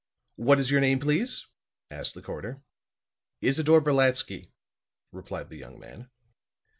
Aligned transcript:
"What 0.37 0.57
is 0.57 0.71
your 0.71 0.81
name, 0.81 0.97
please?" 0.97 1.45
asked 1.91 2.15
the 2.15 2.23
coroner. 2.23 2.63
"Isidore 3.39 3.81
Brolatsky," 3.81 4.49
replied 5.11 5.49
the 5.51 5.57
young 5.59 5.79
man. 5.79 6.09